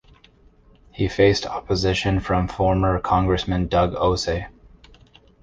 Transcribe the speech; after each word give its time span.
He 0.91 1.07
faced 1.07 1.45
opposition 1.45 2.21
from 2.21 2.47
former 2.47 2.99
Congressman 2.99 3.67
Doug 3.67 3.93
Ose. 3.93 4.29